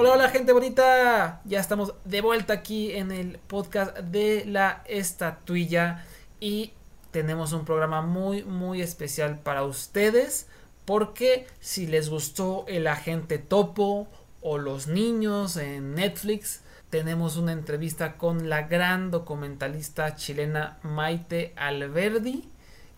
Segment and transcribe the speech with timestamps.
[0.00, 1.40] Hola, hola gente bonita.
[1.44, 6.04] Ya estamos de vuelta aquí en el podcast de la estatuilla
[6.38, 6.72] y
[7.10, 10.46] tenemos un programa muy muy especial para ustedes
[10.84, 14.06] porque si les gustó el agente topo
[14.40, 22.48] o los niños en Netflix, tenemos una entrevista con la gran documentalista chilena Maite Alberdi,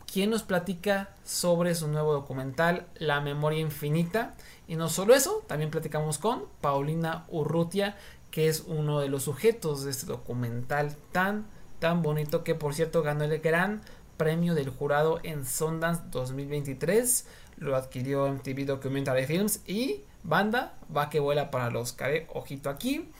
[0.04, 4.34] quien nos platica sobre su nuevo documental La Memoria Infinita
[4.70, 7.96] y no solo eso, también platicamos con Paulina Urrutia,
[8.30, 11.48] que es uno de los sujetos de este documental tan,
[11.80, 13.80] tan bonito que por cierto ganó el gran
[14.16, 17.26] premio del jurado en Sundance 2023.
[17.56, 22.12] Lo adquirió MTV Documentary Films y banda va que vuela para los Oscar.
[22.32, 23.10] Ojito aquí.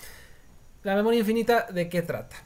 [0.84, 2.36] La memoria infinita, ¿de qué trata?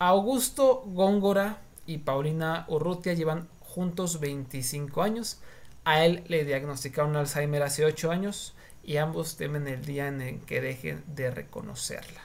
[0.00, 5.40] Augusto Góngora y Paulina Urrutia llevan juntos 25 años.
[5.84, 10.40] A él le diagnosticaron Alzheimer hace 8 años y ambos temen el día en el
[10.40, 12.20] que dejen de reconocerla.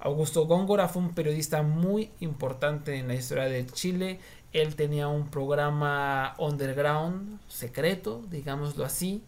[0.00, 4.20] Augusto Góngora fue un periodista muy importante en la historia de Chile.
[4.52, 9.24] Él tenía un programa underground, secreto, digámoslo así.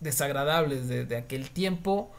[0.00, 2.10] Desagradables de, de aquel tiempo.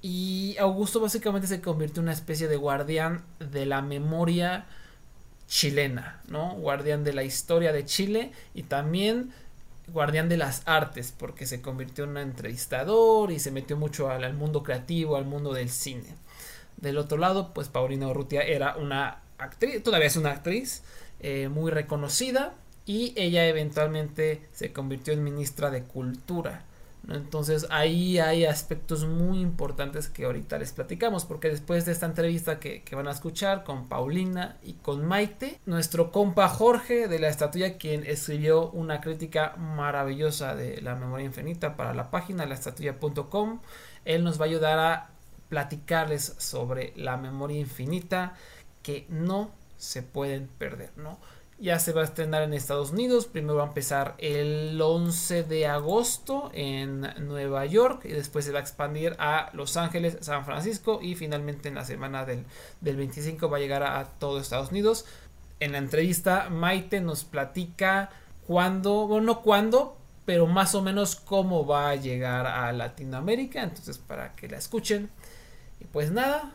[0.00, 4.66] Y Augusto básicamente se convirtió en una especie de guardián de la memoria
[5.48, 6.52] chilena, ¿no?
[6.54, 9.32] Guardián de la historia de Chile y también
[9.92, 14.34] guardián de las artes, porque se convirtió en un entrevistador y se metió mucho al,
[14.34, 16.14] mundo creativo, al mundo del cine.
[16.76, 20.82] Del otro lado, pues Paulina Urrutia era una actriz, todavía es una actriz
[21.20, 22.54] eh, muy reconocida
[22.86, 26.64] y ella eventualmente se convirtió en ministra de Cultura.
[27.08, 32.60] Entonces ahí hay aspectos muy importantes que ahorita les platicamos, porque después de esta entrevista
[32.60, 37.78] que, van a escuchar con Paulina y con Maite, nuestro compa Jorge de la estatuilla,
[37.78, 43.60] quien escribió una crítica maravillosa de la memoria infinita para la página laestatuilla.com,
[44.04, 45.10] él nos va a ayudar a
[45.48, 48.34] platicarles sobre la memoria infinita
[48.82, 51.18] que no se pueden perder, ¿no?
[51.60, 53.26] Ya se va a estrenar en Estados Unidos.
[53.26, 58.60] Primero va a empezar el 11 de agosto en Nueva York y después se va
[58.60, 62.44] a expandir a Los Ángeles, San Francisco y finalmente en la semana del,
[62.80, 65.04] 25 va a llegar a, todo Estados Unidos.
[65.58, 68.10] En la entrevista Maite nos platica
[68.46, 73.64] cuándo, bueno, no cuándo, pero más o menos cómo va a llegar a Latinoamérica.
[73.64, 75.10] Entonces para que la escuchen.
[75.80, 76.52] Y pues nada,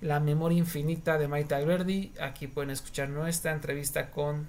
[0.00, 2.12] la memoria infinita de Maite Alberdi.
[2.20, 4.46] Aquí pueden escuchar nuestra entrevista con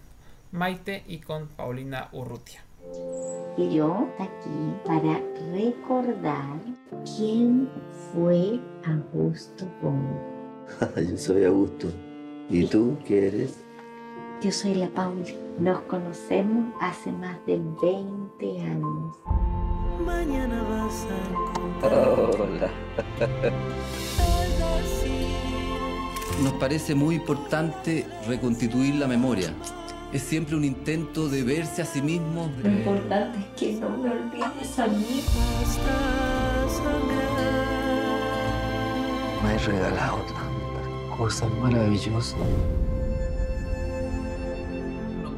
[0.52, 2.62] Maite y con Paulina Urrutia.
[3.58, 5.22] Y yo aquí para
[5.52, 6.60] recordar
[7.18, 7.70] quién
[8.14, 10.22] fue Augusto Gómez.
[11.10, 11.88] yo soy Augusto.
[12.50, 13.64] ¿Y tú qué eres?
[14.42, 15.36] Yo soy la Pauli.
[15.60, 19.18] Nos conocemos hace más de 20 años.
[20.06, 22.08] Mañana vas a encontrar.
[22.40, 22.70] Hola.
[26.44, 29.54] nos parece muy importante reconstituir la memoria.
[30.14, 32.52] Es siempre un intento de verse a sí mismo.
[32.64, 35.24] Lo importante es que no me olvides a mí.
[39.44, 42.36] Me has regalado tantas cosas maravillosas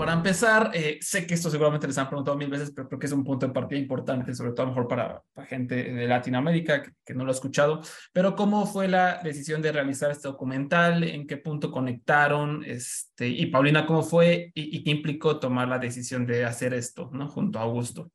[0.01, 3.05] para empezar, eh, sé que esto seguramente les han preguntado mil veces, pero creo que
[3.05, 6.81] es un punto de partida importante, sobre todo a lo mejor para, gente de Latinoamérica
[7.05, 7.81] que, no lo ha escuchado.
[8.11, 11.03] Pero ¿cómo fue la decisión de realizar este documental?
[11.03, 12.63] ¿En qué punto conectaron?
[12.65, 17.27] Este, y Paulina, ¿cómo fue y, qué implicó tomar la decisión de hacer esto, ¿no?
[17.27, 18.09] Junto a Augusto.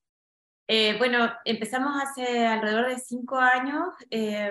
[0.67, 3.95] Eh, bueno, empezamos hace alrededor de cinco años.
[4.11, 4.51] Eh,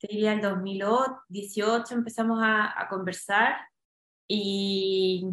[0.00, 3.54] diría el 2018 empezamos a, a conversar
[4.26, 5.30] y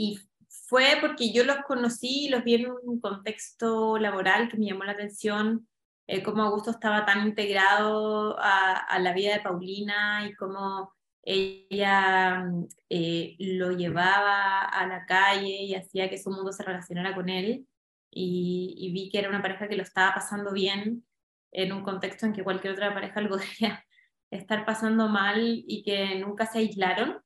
[0.00, 0.18] y
[0.48, 4.84] fue porque yo los conocí y los vi en un contexto laboral que me llamó
[4.84, 5.68] la atención,
[6.06, 12.46] eh, cómo Augusto estaba tan integrado a, la vida de Paulina y cómo ella
[12.88, 17.66] eh, lo llevaba a la calle y hacía que su mundo se relacionara con él.
[18.10, 21.04] Y, y, vi que era una pareja que lo estaba pasando bien
[21.52, 23.84] en un contexto en que cualquier otra pareja lo podría
[24.30, 27.22] estar pasando mal y que nunca se aislaron.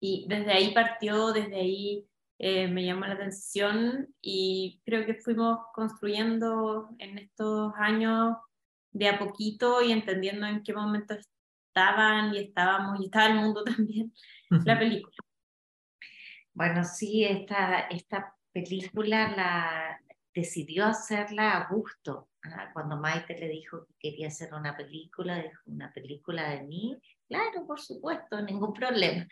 [0.00, 2.06] Y desde ahí partió, desde ahí
[2.38, 8.36] eh, me llamó la atención y creo que fuimos construyendo en estos años
[8.92, 13.64] de a poquito y entendiendo en qué momento estaban y estábamos, y estaba el mundo
[13.76, 14.12] también,
[14.50, 15.16] la película.
[16.52, 20.00] Bueno, sí, esta, esta película la
[20.34, 22.28] decidió hacerla a gusto.
[22.44, 22.70] ¿ah?
[22.72, 26.96] Cuando Maite le dijo que quería hacer una película, dijo una película de mí,
[27.28, 29.26] claro, por supuesto, ningún problema.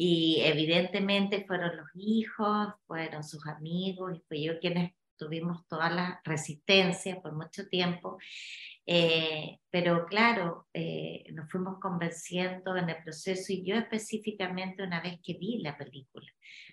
[0.00, 6.20] Y evidentemente fueron los hijos, fueron sus amigos, y fue yo quienes tuvimos toda la
[6.24, 8.18] resistencia por mucho tiempo,
[8.86, 15.20] eh, pero claro, eh, nos fuimos convenciendo en el proceso y yo específicamente una vez
[15.22, 16.26] que vi la película,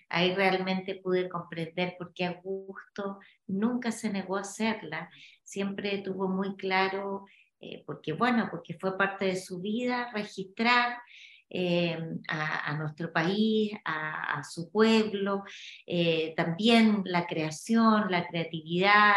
[0.08, 3.18] ahí realmente pude comprender por qué Augusto
[3.48, 5.10] nunca se negó a hacerla,
[5.42, 7.26] siempre tuvo muy claro,
[7.60, 10.98] eh, porque bueno, porque fue parte de su vida registrar
[11.48, 11.96] eh,
[12.28, 15.44] a, nuestro país, a, su pueblo,
[15.86, 19.14] eh, también la creación, la creatividad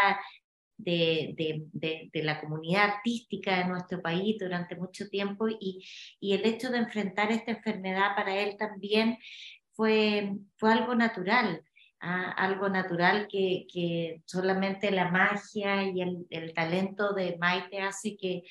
[0.76, 5.84] de, la comunidad artística de nuestro país durante mucho tiempo y,
[6.20, 9.18] el hecho de enfrentar esta enfermedad para él también
[9.72, 11.64] fue, fue algo natural.
[12.00, 12.30] ¿ah?
[12.32, 18.44] algo natural que, que, solamente la magia y el, el talento de Maite hace que,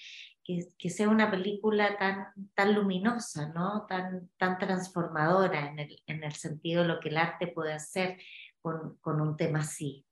[0.77, 3.85] que, sea una película tan, tan luminosa, ¿no?
[3.87, 8.17] tan, tan transformadora en el, en el sentido de lo que el arte puede hacer
[8.61, 10.05] con, con un tema así.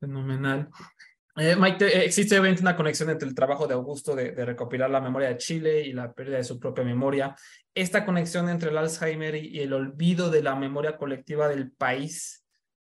[0.00, 0.70] Fenomenal.
[1.36, 4.90] Eh, Mike, eh, existe obviamente una conexión entre el trabajo de Augusto de, de, recopilar
[4.90, 7.34] la memoria de Chile y la pérdida de su propia memoria.
[7.74, 12.41] Esta conexión entre el Alzheimer y el olvido de la memoria colectiva del país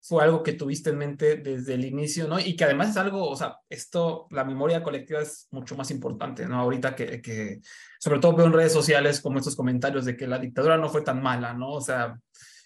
[0.07, 2.39] fue algo que tuviste en mente desde el inicio, ¿no?
[2.39, 6.45] Y que además es algo, o sea, esto, la memoria colectiva es mucho más importante,
[6.45, 6.59] ¿no?
[6.59, 7.59] Ahorita que, que
[7.99, 11.01] sobre todo veo en redes sociales como estos comentarios de que la dictadura no fue
[11.01, 11.71] tan mala, ¿no?
[11.71, 12.19] O sea,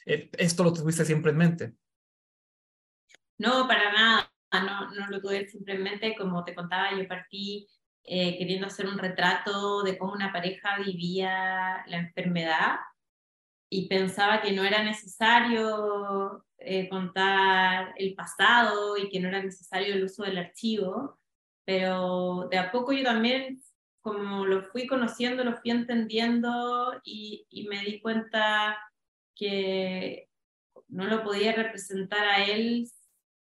[0.05, 1.73] eh, esto lo tuviste siempre en mente.
[3.37, 7.69] No, para nada, no, no lo tuve simplemente, como te contaba, yo partí
[8.03, 12.79] eh, queriendo hacer un retrato de cómo una pareja vivía la enfermedad
[13.69, 19.93] y pensaba que no era necesario eh, contar el pasado y que no era necesario
[19.93, 21.19] el uso del archivo,
[21.65, 23.61] pero de a poco yo también,
[24.01, 28.77] como lo fui conociendo, lo fui entendiendo y, y me di cuenta
[29.35, 30.29] que
[30.87, 32.87] no lo podía representar a él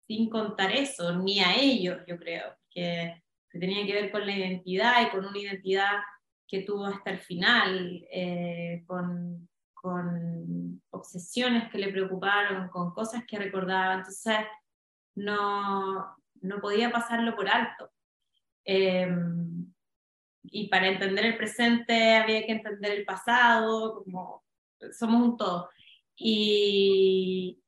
[0.06, 4.36] sin contar eso, ni a ellos, yo creo, que, que tenía que ver con la
[4.36, 5.98] identidad y con una identidad
[6.46, 9.48] que tuvo hasta el final, eh, con,
[9.80, 14.36] con obsesiones que le preocuparon, con cosas que recordaba, entonces
[15.14, 17.90] no, no podía pasarlo por alto.
[18.64, 19.72] Em,
[20.44, 24.44] y para entender el presente había que entender el pasado, como
[24.92, 25.70] somos un todo.
[26.16, 27.62] Y,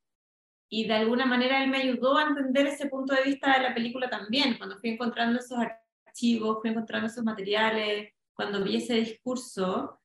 [0.69, 3.73] y de alguna manera él me ayudó a entender ese punto de vista de la
[3.73, 5.57] película también, cuando fui encontrando esos
[6.05, 10.00] archivos, fui encontrando esos materiales, cuando vi ese discurso,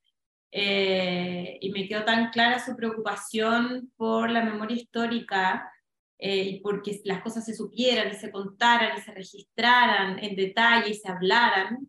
[0.51, 5.71] eh, y me quedó tan clara su preocupación por la memoria histórica
[6.19, 10.91] eh, y porque las cosas se supieran y se contaran y se registraran en detalle
[10.91, 11.89] y se hablaran.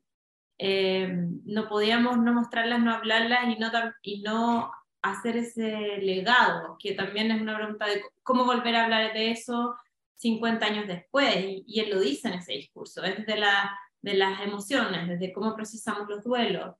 [0.58, 1.08] Eh,
[1.46, 3.72] no podíamos no mostrarlas, no hablarlas y no,
[4.02, 4.72] y no
[5.02, 9.76] hacer ese legado, que también es una pregunta de cómo volver a hablar de eso
[10.16, 14.42] 50 años después, y, él lo dice en ese discurso, es desde la, de las
[14.42, 16.76] emociones, desde cómo procesamos los duelos,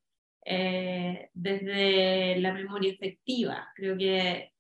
[0.50, 3.68] eh, desde la memoria efectiva.
[3.76, 4.54] Creo que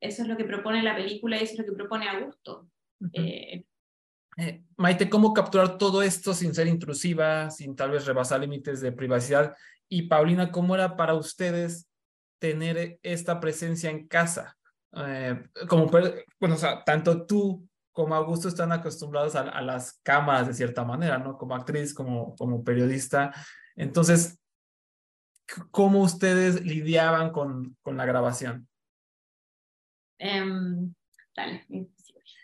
[0.00, 2.66] eso es lo que propone la película y eso es lo que propone Augusto.
[3.12, 3.62] Eh,
[4.38, 8.90] eh, Maite, ¿cómo capturar todo esto sin ser intrusiva, sin tal vez rebasar límites de
[8.90, 9.54] privacidad?
[9.86, 11.90] Y Paulina, ¿cómo era para ustedes
[12.40, 14.56] tener esta presencia en casa?
[15.68, 20.54] como, bueno, o sea, tanto tú como Augusto están acostumbrados a, a, las cámaras de
[20.54, 21.38] cierta manera, ¿no?
[21.38, 23.32] Como actriz, como, como periodista.
[23.74, 24.41] Entonces,
[25.70, 28.68] ¿cómo ustedes lidiaban con, con la grabación?
[30.18, 30.94] Um,
[31.34, 31.66] dale.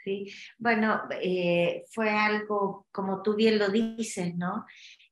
[0.04, 4.64] Sí, bueno, eh, fue algo, como tú bien lo dices, ¿no?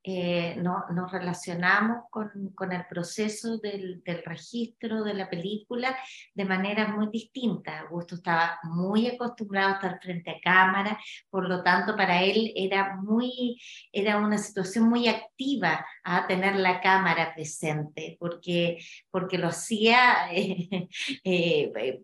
[0.08, 5.96] Eh, no, nos relacionamos con, con el proceso del, del, registro de la película
[6.32, 7.80] de manera muy distinta.
[7.80, 10.96] Augusto estaba muy acostumbrado a estar frente a cámara,
[11.28, 13.60] por lo tanto para él era, muy,
[13.90, 18.78] era una situación muy activa a tener la cámara presente, porque,
[19.10, 20.88] porque lo hacía eh,
[21.24, 22.02] eh,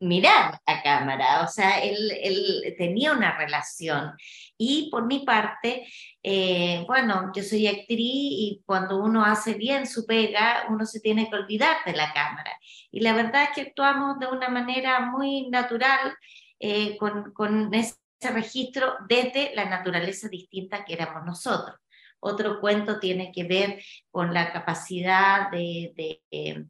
[0.00, 4.12] mirar a cámara, o sea, él, él, tenía una relación.
[4.56, 5.86] Y por mi parte,
[6.22, 11.28] eh, bueno, yo soy actriz y cuando uno hace bien su pega, uno se tiene
[11.30, 12.52] que olvidar de la cámara.
[12.90, 16.16] Y la verdad es que actuamos de una manera muy natural
[16.58, 21.76] eh, con, con ese registro desde la naturaleza distinta que éramos nosotros.
[22.20, 26.64] Otro cuento tiene que ver con la capacidad de, eh,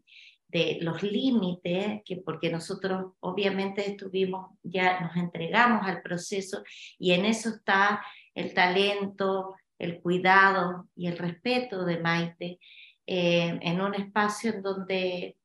[0.49, 6.63] de los límites, que porque nosotros obviamente estuvimos, ya nos entregamos al proceso
[6.99, 8.03] y en eso está
[8.35, 12.59] el talento, el cuidado y el respeto de Maite,
[13.07, 15.37] eh, en un espacio en donde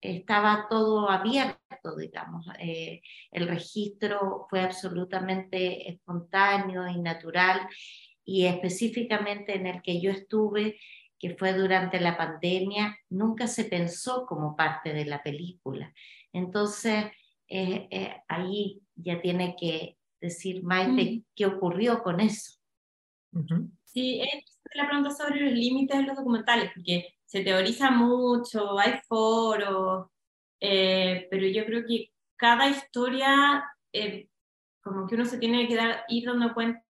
[0.00, 2.46] estaba todo abierto, digamos.
[2.58, 7.68] Eh, el registro fue absolutamente espontáneo y natural
[8.24, 10.78] y específicamente en el que yo estuve,
[11.20, 15.92] que fue durante la pandemia, nunca se pensó como parte de la película.
[16.32, 17.04] Entonces,
[17.46, 22.58] eh, eh, ahí ya tiene que decir Maite qué ocurrió con eso.
[23.84, 28.94] Sí, es la pregunta sobre los límites de los documentales, porque se teoriza mucho, hay
[29.06, 30.08] foros,
[30.60, 34.28] eh, pero yo creo que cada historia, eh,
[34.82, 36.82] como que uno se tiene que dar, ir dando cuenta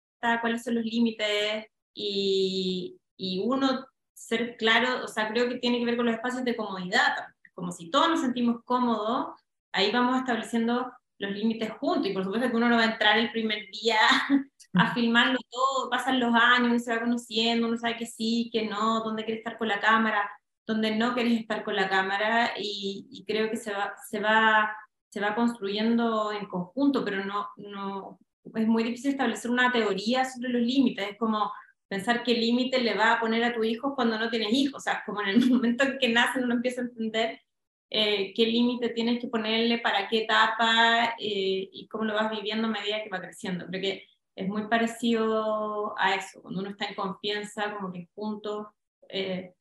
[0.41, 3.86] cuáles son los límites y, y uno
[4.20, 7.16] ser claro, o sea, creo que tiene que ver con los espacios de comodidad,
[7.54, 9.40] como si todos nos sentimos cómodos,
[9.72, 12.08] ahí vamos estableciendo los límites juntos.
[12.08, 13.98] Y por supuesto que uno no va a entrar el primer día
[14.74, 18.66] a filmarlo todo, pasan los años, uno se va conociendo, uno sabe que sí, que
[18.68, 20.30] no, dónde quiere estar con la cámara,
[20.68, 22.52] dónde no querés estar con la cámara.
[22.58, 24.76] Y, creo que se va, se, va,
[25.10, 28.20] se va construyendo en conjunto, pero no, no,
[28.54, 31.52] es muy difícil establecer una teoría sobre los límites, es como
[31.89, 34.84] pensar qué límite le va a poner a tu hijo cuando no tienes hijos, o
[34.84, 37.41] sea, como en el momento en que nace uno empieza a entender
[37.89, 42.67] eh, qué límite tienes que ponerle, para qué etapa eh, y cómo lo vas viviendo
[42.67, 43.65] a medida que va creciendo.
[43.65, 44.05] Creo que
[44.36, 48.67] es muy parecido a eso, cuando uno está en confianza, como que juntos
[49.10, 49.55] eh,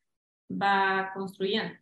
[0.51, 1.75] va construyendo.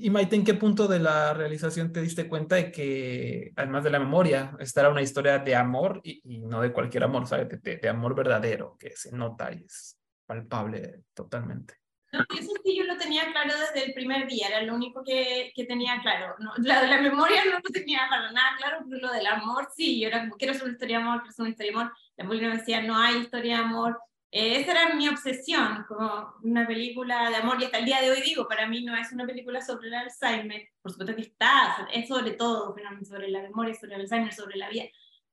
[0.00, 3.90] Y, Maite, ¿en qué punto de la realización te diste cuenta de que, además de
[3.90, 7.60] la memoria, esta era una historia de amor y, no de cualquier amor, ¿sabes?
[7.62, 11.74] De, amor verdadero, que se nota y es palpable totalmente.
[12.12, 15.52] No, eso sí yo lo tenía claro desde el primer día, era lo único que,
[15.54, 16.36] que tenía claro.
[16.38, 19.68] No, la de la memoria no lo tenía para nada claro, pero lo del amor
[19.74, 21.78] sí, yo era como, quiero hacer una historia de amor, quiero hacer una historia de
[21.78, 21.92] amor.
[22.16, 23.98] La película me decía, no hay historia de amor.
[24.34, 28.10] Eh, esa era mi obsesión, como una película de amor, y hasta el día de
[28.10, 31.86] hoy digo, para mí no es una película sobre el Alzheimer, por supuesto que está,
[31.92, 32.74] es sobre todo,
[33.04, 34.84] sobre la memoria, sobre el Alzheimer, sobre la vida,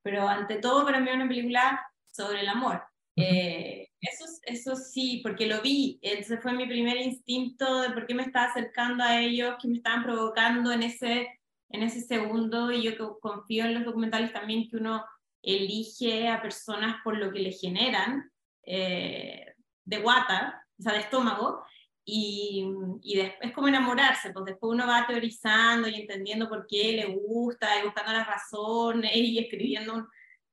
[0.01, 2.83] pero ante todo para mí es una película sobre el amor.
[3.15, 8.13] Eh, eso, eso sí, porque lo vi, ese fue mi primer instinto de por qué
[8.13, 11.39] me estaba acercando a ellos, que me estaban provocando en ese,
[11.69, 15.05] en ese segundo, y yo confío en los documentales también que uno
[15.41, 18.29] elige a personas por lo que le generan
[18.71, 21.63] eh, de guata, o sea, de estómago,
[22.05, 22.67] y,
[23.01, 27.79] y es como enamorarse, pues después uno va teorizando y entendiendo por qué le gusta,
[27.79, 30.07] y buscando las razones, y escribiendo un,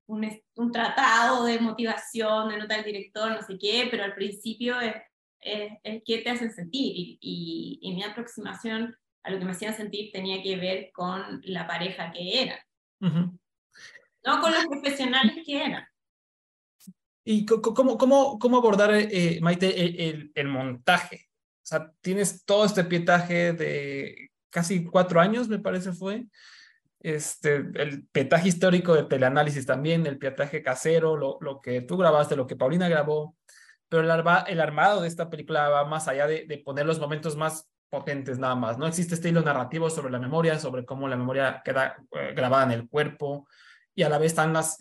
[0.07, 4.81] un, un, tratado de motivación, de nota del director, no sé qué, pero al principio
[4.81, 4.95] es,
[5.41, 10.11] es, qué te hacen sentir y, y, mi aproximación a lo que me hacían sentir
[10.11, 12.67] tenía que ver con la pareja que era,
[13.01, 15.87] no con los profesionales que eran.
[17.29, 21.27] ¿Y cómo, cómo, cómo abordar, eh, Maite, el, el, montaje?
[21.57, 26.27] O sea, tienes todo este pietaje de casi cuatro años, me parece fue,
[27.01, 32.37] este, el pietaje histórico de teleanálisis también, el pietaje casero, lo, lo que tú grabaste,
[32.37, 33.35] lo que Paulina grabó,
[33.89, 37.35] pero el, el armado de esta película va más allá de, de, poner los momentos
[37.35, 38.79] más potentes nada más.
[38.79, 42.71] No existe estilo narrativo sobre la memoria, sobre cómo la memoria queda eh, grabada en
[42.71, 43.49] el cuerpo
[43.97, 44.79] y a la vez están las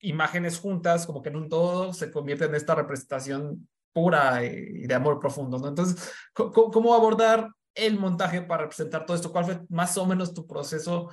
[0.00, 4.94] imágenes juntas, como que en un todo se convierte en esta representación pura y de
[4.94, 5.68] amor profundo, ¿no?
[5.68, 9.32] Entonces, ¿cómo, cómo abordar el montaje para representar todo esto?
[9.32, 11.10] ¿Cuál fue más o menos tu proceso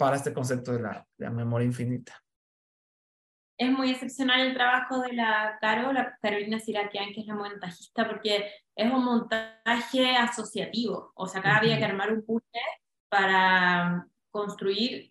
[0.00, 2.18] para este concepto de la, memoria infinita.
[3.58, 8.08] Es muy excepcional el trabajo de la Caro, la Carolina Siraquian, que es la montajista,
[8.08, 11.12] porque es un montaje asociativo.
[11.14, 12.62] O sea, acá había que armar un puzzle
[13.10, 15.09] para construir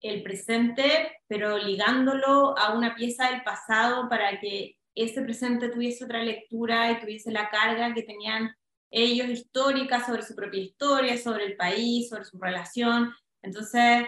[0.00, 6.22] el presente, pero ligándolo a una pieza del pasado para que ese presente tuviese otra
[6.22, 8.54] lectura y tuviese la carga que tenían
[8.90, 13.12] ellos histórica sobre su propia historia, sobre el país, sobre su relación.
[13.42, 14.06] Entonces,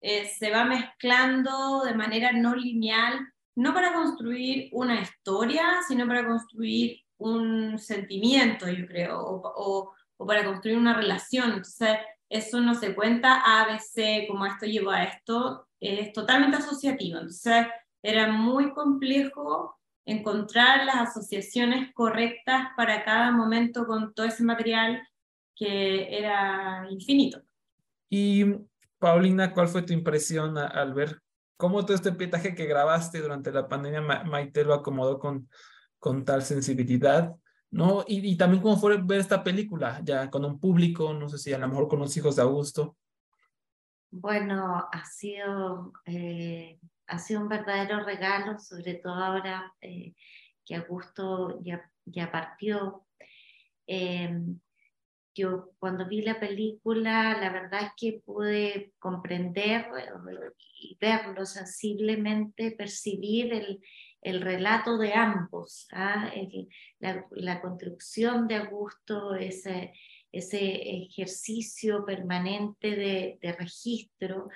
[0.00, 3.20] eh, se va mezclando de manera no lineal,
[3.54, 10.44] no para construir una historia, sino para construir un sentimiento, yo creo, o, o, para
[10.44, 11.50] construir una relación.
[11.50, 11.98] Entonces,
[12.32, 17.18] eso no se cuenta ABC, como esto llevó a esto, es totalmente asociativo.
[17.18, 17.66] Entonces,
[18.02, 25.06] era muy complejo encontrar las asociaciones correctas para cada momento con todo ese material
[25.54, 27.42] que era infinito.
[28.08, 28.46] Y
[28.98, 31.20] Paulina, ¿cuál fue tu impresión al ver
[31.58, 35.50] cómo todo este pietaje que grabaste durante la pandemia, Maite lo acomodó con,
[35.98, 37.34] con tal sensibilidad?
[37.72, 38.04] ¿No?
[38.06, 41.58] Y, también cómo fue ver esta película, ya con un público, no sé si a
[41.58, 42.96] lo mejor con los hijos de Augusto.
[44.10, 50.12] Bueno, ha sido, eh, ha sido un verdadero regalo, sobre todo ahora eh,
[50.66, 53.06] que Augusto ya, ya partió.
[53.86, 54.38] Eh,
[55.34, 59.86] yo cuando vi la película, la verdad es que pude comprender
[60.78, 63.80] y verlo sensiblemente, percibir el,
[64.22, 66.30] el relato de ambos, ¿ah?
[67.00, 69.92] la, construcción de Augusto, ese,
[70.30, 72.94] ese ejercicio permanente
[73.40, 74.48] de, registro,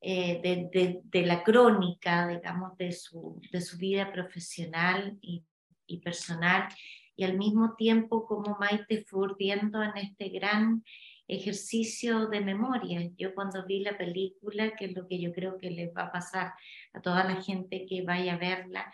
[0.00, 5.44] eh, de, la crónica, digamos, de su, de su vida profesional y,
[5.86, 6.68] y personal,
[7.14, 10.82] y al mismo tiempo como Maite fue urdiendo en este gran
[11.28, 13.08] ejercicio de memoria.
[13.16, 16.12] Yo cuando vi la película, que es lo que yo creo que les va a
[16.12, 16.52] pasar
[16.92, 18.92] a toda la gente que vaya a verla,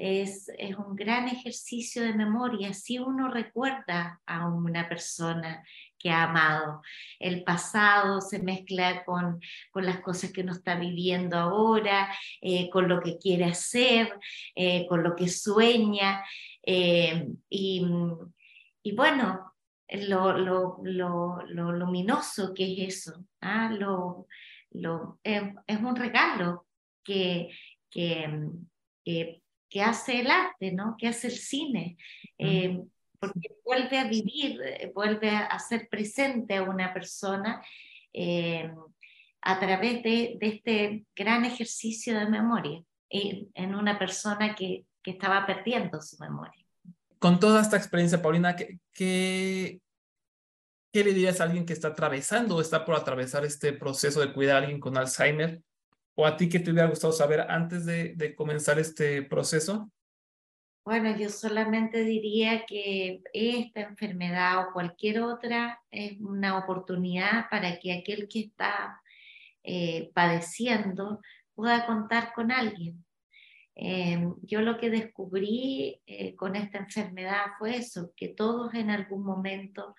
[0.00, 2.72] es, es un gran ejercicio de memoria.
[2.72, 5.62] Si uno recuerda a una persona
[5.98, 6.80] que ha amado,
[7.18, 9.40] el pasado se mezcla con,
[9.70, 14.18] con las cosas que uno está viviendo ahora, eh, con lo que quiere hacer,
[14.54, 16.24] eh, con lo que sueña.
[16.62, 17.86] Eh, y,
[18.82, 19.49] y, bueno,
[19.90, 23.70] lo, lo, lo, lo, luminoso que es eso, ¿ah?
[23.72, 24.26] lo,
[24.70, 26.66] lo, es un regalo
[27.04, 27.50] que,
[27.90, 28.28] que,
[29.04, 30.96] que, que, hace el arte, ¿no?
[30.98, 31.96] que hace el cine.
[32.38, 32.80] Eh,
[33.18, 37.62] porque vuelve a vivir, eh, vuelve a ser presente a una persona
[39.42, 45.46] a través de, de, este gran ejercicio de memoria en una persona que, que estaba
[45.46, 46.59] perdiendo su memoria.
[47.20, 49.80] Con toda esta experiencia, Paulina, ¿qué, qué,
[50.92, 54.32] qué le dirías a alguien que está atravesando o está por atravesar este proceso de
[54.32, 55.62] cuidar a alguien con Alzheimer?
[56.16, 59.92] ¿O a ti qué te hubiera gustado saber antes de, de comenzar este proceso?
[60.82, 67.92] Bueno, yo solamente diría que esta enfermedad o cualquier otra es una oportunidad para que
[67.92, 69.00] aquel que está
[69.62, 71.20] eh, padeciendo
[71.54, 73.04] pueda contar con alguien,
[73.82, 79.24] Em, yo lo que descubrí eh, con esta enfermedad fue eso, que todos en algún
[79.24, 79.94] momento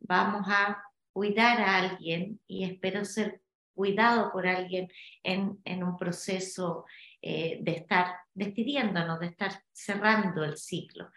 [0.00, 3.42] vamos a cuidar a alguien y espero ser
[3.74, 4.88] cuidado por alguien
[5.22, 6.86] en, en un proceso
[7.20, 11.10] eh, de estar despidiéndonos, de estar cerrando el ciclo.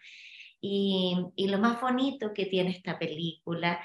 [0.60, 3.80] Y, y, lo más bonito que tiene esta película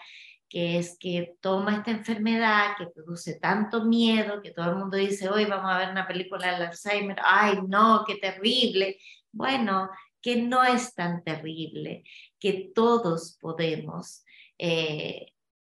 [0.50, 5.30] que es que toma esta enfermedad que produce tanto miedo, que todo el mundo dice,
[5.30, 8.98] hoy vamos a ver una película de Alzheimer, ay no, qué terrible.
[9.32, 9.90] Bueno,
[10.22, 12.04] que no es tan terrible,
[12.40, 14.24] que todos podemos
[14.58, 15.34] eh,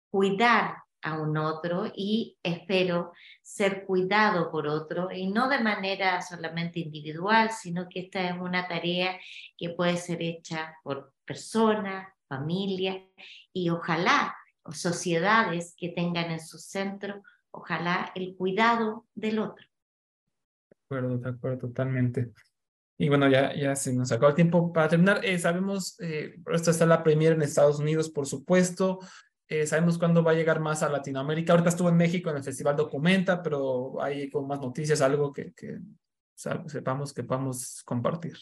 [0.09, 6.79] cuidar a un otro y espero ser cuidado por otro y no de manera solamente
[6.79, 9.19] individual, sino que esta es una tarea
[9.57, 12.97] que puede ser hecha por personas, familias
[13.51, 14.35] y ojalá
[14.71, 17.21] sociedades que tengan en su centro,
[17.51, 19.65] ojalá, el cuidado del otro.
[20.69, 22.31] De acuerdo, de acuerdo, totalmente.
[22.97, 24.71] Y bueno, ya, ya se nos acabó el tiempo.
[24.71, 28.99] Para terminar, eh, sabemos, eh, esta está la premier en Estados Unidos, por supuesto.
[29.47, 31.53] Eh, sabemos cuándo va a llegar más a Latinoamérica.
[31.53, 35.51] Ahorita estuvo en México en el Festival Documenta, pero hay con más noticias, algo que,
[35.53, 35.79] que
[36.35, 38.37] sepamos que podamos compartir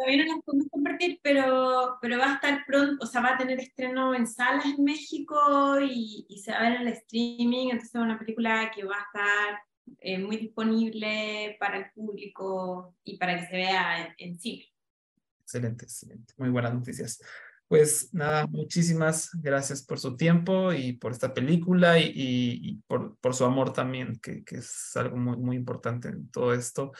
[0.00, 3.38] todavía no las podemos compartir, pero, pero va a estar pronto, o sea, va a
[3.38, 7.66] tener estreno en salas en México y, y se va a ver en el streaming,
[7.66, 9.60] entonces es una película que va a estar
[9.98, 14.64] eh, muy disponible para el público y para que se vea en, en cine.
[15.42, 16.32] Excelente, excelente.
[16.38, 17.22] Muy buenas noticias.
[17.68, 23.18] Pues nada, muchísimas gracias por su tiempo y por esta película y, y, y por,
[23.18, 26.92] por, su amor también, que, que es algo muy, muy importante en todo esto.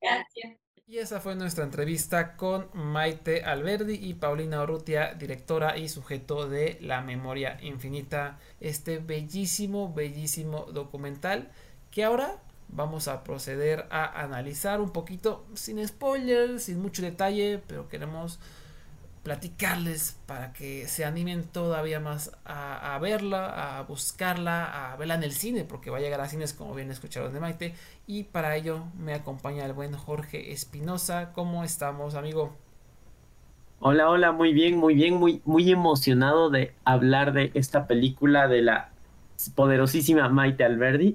[0.00, 0.61] Gracias.
[0.92, 6.76] Y esa fue nuestra entrevista con Maite Alberdi y Paulina Orrutia, directora y sujeto de
[6.82, 11.50] La Memoria Infinita, este bellísimo, bellísimo documental
[11.90, 12.36] que ahora
[12.68, 18.38] vamos a proceder a analizar un poquito, sin spoilers, sin mucho detalle, pero queremos
[19.22, 25.32] platicarles para que se animen todavía más a, verla, a buscarla, a verla en el
[25.32, 27.74] cine, porque va a llegar a cines como bien escucharon de Maite.
[28.06, 31.32] Y para ello me acompaña el buen Jorge Espinosa.
[31.34, 32.56] ¿Cómo estamos, amigo?
[33.78, 38.62] Hola, hola, muy bien, muy bien, muy, muy emocionado de hablar de esta película de
[38.62, 38.90] la
[39.54, 41.14] poderosísima Maite Alberdi.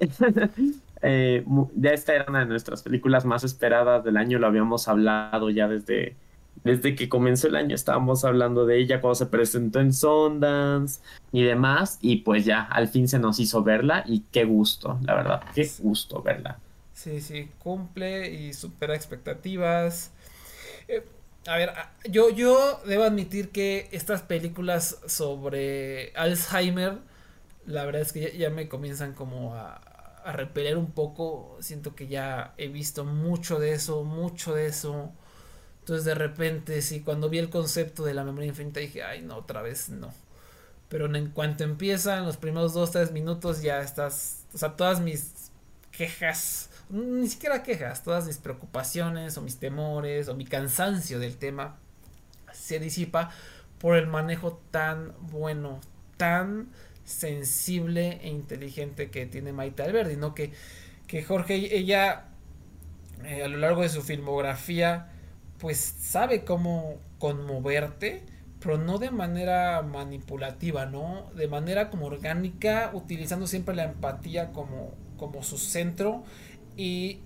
[1.02, 5.50] eh, ya esta era una de nuestras películas más esperadas del año, lo habíamos hablado
[5.50, 6.15] ya desde
[6.63, 11.43] desde que comenzó el año estábamos hablando de ella cuando se presentó en Sundance y
[11.43, 15.43] demás, y pues ya al fin se nos hizo verla y qué gusto, la verdad,
[15.54, 16.60] qué gusto verla.
[16.93, 20.12] Sí, sí, cumple y supera expectativas.
[20.88, 21.06] Eh,
[21.48, 21.72] a ver,
[22.10, 26.98] yo, yo debo admitir que estas películas sobre Alzheimer,
[27.65, 31.58] la verdad es que ya, ya me comienzan como a, a repeler un poco.
[31.62, 35.13] Siento que ya he visto mucho de eso, mucho de eso
[35.88, 39.38] entonces de repente, sí, cuando vi el concepto de la memoria infinita dije, ay, no,
[39.38, 40.13] otra vez no.
[40.89, 45.00] pero en cuanto empieza, en los primeros 2, 3 minutos ya estás, o sea, todas
[45.00, 45.50] mis
[45.91, 51.78] quejas, ni siquiera quejas, todas mis preocupaciones o mis temores o mi cansancio del tema
[52.52, 53.32] se disipa
[53.80, 55.80] por el manejo tan bueno,
[56.17, 56.67] tan
[57.06, 60.36] sensible e inteligente que tiene Maite Alberdi, ¿no?
[60.36, 60.52] Que,
[61.08, 62.26] que Jorge, ella
[63.23, 65.13] eh, a lo largo de su filmografía,
[65.60, 68.24] pues sabe cómo conmoverte,
[68.60, 71.30] pero no de manera manipulativa, ¿no?
[71.36, 76.24] De manera como orgánica, utilizando siempre la empatía como, como su centro
[76.76, 77.20] y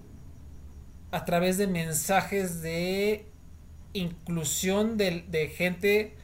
[1.12, 3.26] a través de mensajes de
[3.94, 6.16] inclusión de, de gente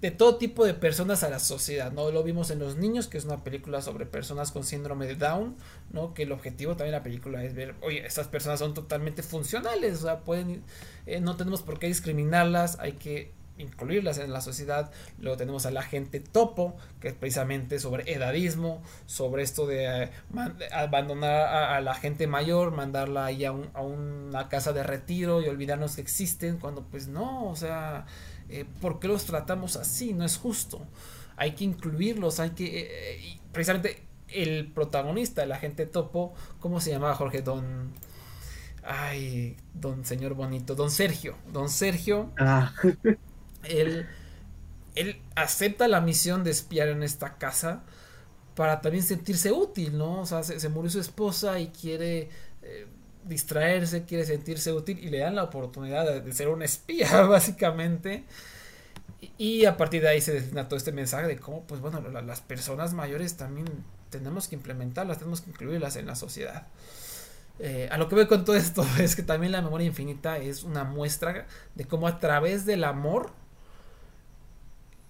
[0.00, 2.10] de todo tipo de personas a la sociedad, ¿no?
[2.10, 5.56] Lo vimos en Los Niños, que es una película sobre personas con síndrome de Down,
[5.92, 6.12] ¿no?
[6.12, 10.00] Que el objetivo también de la película es ver, oye, estas personas son totalmente funcionales,
[10.00, 10.62] o sea, pueden,
[11.06, 14.90] eh, no tenemos por qué discriminarlas, hay que incluirlas en la sociedad.
[15.18, 20.10] Luego tenemos a la gente topo, que es precisamente sobre edadismo, sobre esto de eh,
[20.72, 25.96] abandonar a, la gente mayor, mandarla ahí a, a, una casa de retiro y olvidarnos
[25.96, 28.06] que existen, cuando pues no, o sea,
[28.48, 30.12] eh, ¿por qué los tratamos así?
[30.12, 30.86] No es justo.
[31.36, 32.80] Hay que incluirlos, hay que...
[32.80, 37.42] Eh, precisamente el protagonista, la gente topo, ¿cómo se llamaba Jorge?
[37.42, 37.92] Don...
[38.82, 41.36] Ay, don señor bonito, don Sergio.
[41.52, 42.32] Don Sergio.
[42.38, 42.74] Ah.
[43.64, 44.06] él,
[44.94, 47.82] él acepta la misión de espiar en esta casa
[48.54, 50.20] para también sentirse útil, ¿no?
[50.20, 52.28] O sea, se, murió su esposa y quiere eh,
[53.24, 58.24] distraerse, quiere sentirse útil y le dan la oportunidad de, ser un espía, básicamente.
[59.38, 62.40] Y, a partir de ahí se destina todo este mensaje de cómo, pues bueno, las
[62.40, 63.66] personas mayores también
[64.10, 66.66] tenemos que implementarlas, tenemos que incluirlas en la sociedad.
[67.58, 70.64] Eh, a lo que veo con todo esto es que también la memoria infinita es
[70.64, 73.30] una muestra de cómo a través del amor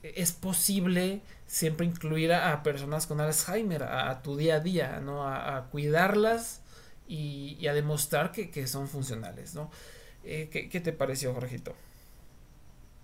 [0.02, 5.26] es posible siempre incluir a, personas con Alzheimer a, tu día a día, ¿no?
[5.26, 6.60] a cuidarlas
[7.06, 9.70] y, a demostrar que, son funcionales, ¿no?
[10.24, 11.74] Eh, ¿qué, te pareció, Jorgito?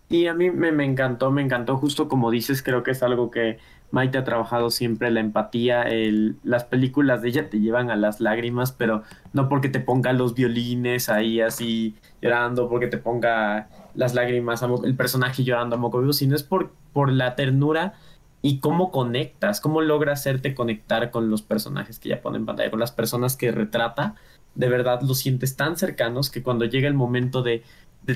[0.09, 3.59] Y a mí me, encantó, me encantó justo como dices, creo que es algo que
[3.91, 5.85] Maite ha trabajado siempre, la empatía,
[6.43, 10.35] las películas de ella te llevan a las lágrimas, pero no porque te ponga los
[10.35, 16.13] violines ahí así llorando, porque te ponga las lágrimas, el personaje llorando a moco vivo,
[16.13, 17.95] sino es por, por la ternura
[18.43, 22.71] y cómo conectas, cómo logra hacerte conectar con los personajes que ya pone en pantalla,
[22.71, 24.15] con las personas que retrata,
[24.55, 27.63] de verdad los sientes tan cercanos que cuando llega el momento de,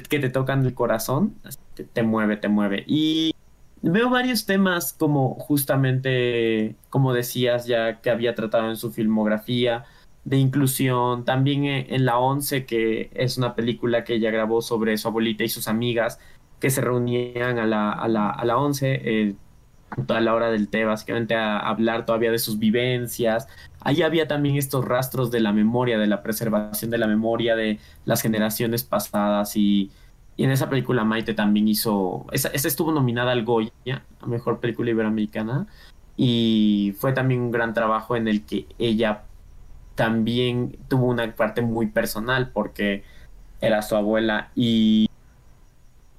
[0.09, 1.35] que te tocan el corazón,
[1.93, 2.85] te, mueve, te mueve.
[2.87, 3.35] Y
[3.83, 9.85] veo varios temas como justamente, como decías ya que había tratado en su filmografía,
[10.25, 15.07] de inclusión, también en La Once, que es una película que ella grabó sobre su
[15.09, 16.19] abuelita y sus amigas
[16.61, 19.35] que se reunían a la, a la, a la once, eh,
[20.07, 23.49] toda la hora del té, básicamente a hablar todavía de sus vivencias.
[23.81, 27.79] Ahí había también estos rastros de la memoria, de la preservación de la memoria de
[28.05, 29.91] las generaciones pasadas y,
[30.37, 33.71] en esa película Maite también hizo, esa, estuvo nominada al Goya,
[34.21, 35.69] a Mejor Película Iberoamericana,
[36.17, 39.23] y fue también un gran trabajo en el que ella
[39.95, 43.05] también tuvo una parte muy personal porque
[43.61, 45.09] era su abuela y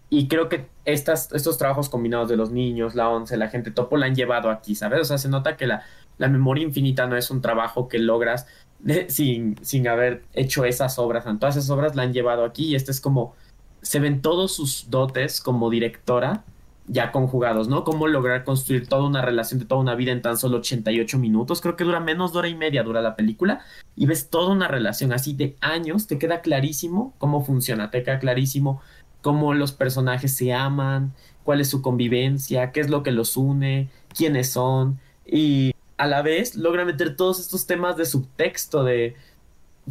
[0.10, 4.06] y creo que estos trabajos combinados de los niños, la once, la gente topo, la
[4.06, 5.02] han llevado aquí, ¿sabes?
[5.02, 5.84] O sea, se nota que la,
[6.18, 8.48] la memoria infinita no es un trabajo que logras
[9.08, 11.26] sin, sin haber hecho esas obras.
[11.40, 13.36] Todas esas obras la han llevado aquí y este es como,
[13.82, 16.44] se ven todos sus dotes como directora
[16.88, 17.84] ya conjugados, ¿no?
[17.84, 21.62] Cómo lograr construir toda una relación de toda una vida en tan solo 88 minutos.
[21.62, 23.62] Creo que dura menos de hora y media, dura la película.
[23.96, 26.08] Y ves toda una relación así de años.
[26.08, 28.82] Te queda clarísimo cómo funciona, te queda clarísimo
[29.26, 31.12] cómo los personajes se aman,
[31.44, 36.22] cuál es su convivencia, qué es lo que los une, quiénes son, y a la
[36.22, 39.16] vez logra meter todos estos temas de subtexto de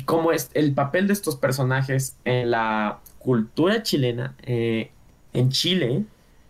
[0.04, 4.92] cómo es el papel de estos personajes en la cultura chilena, eh,
[5.32, 6.04] en Chile,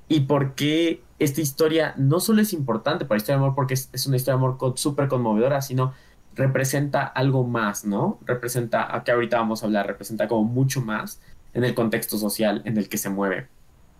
[0.07, 3.73] y por qué esta historia no solo es importante para la historia de amor, porque
[3.73, 5.95] es, una historia de amor súper conmovedora, sino
[6.35, 8.19] representa algo más, ¿no?
[8.27, 11.19] Representa, a que ahorita vamos a hablar, representa como mucho más
[11.55, 13.49] en el contexto social en el que se mueve.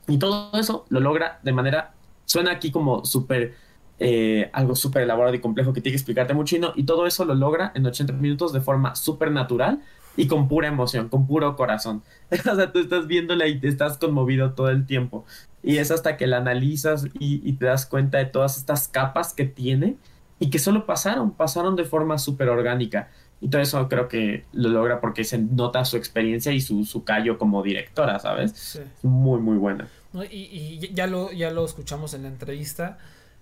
[0.07, 1.95] Y todo eso lo logra de manera,
[2.27, 3.55] suena aquí como súper,
[3.99, 7.07] eh, algo súper elaborado y complejo que tiene que explicarte mucho y, no, y todo
[7.07, 9.81] eso lo logra en 80 minutos de forma súper natural
[10.17, 12.03] y con pura emoción, con puro corazón.
[12.31, 15.25] o sea, tú estás viéndola y te estás conmovido todo el tiempo.
[15.63, 19.33] Y es hasta que la analizas y, y te das cuenta de todas estas capas
[19.33, 19.97] que tiene
[20.39, 23.09] y que solo pasaron, pasaron de forma súper orgánica.
[23.45, 27.05] Y todo eso creo que lo logra porque se nota su experiencia y su, su
[27.05, 28.81] callo como directora, ¿sabes?
[29.03, 29.87] Muy, muy buena.
[30.31, 32.97] y, y, ya, lo, ya lo escuchamos en la entrevista.